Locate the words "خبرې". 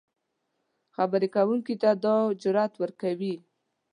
0.95-1.27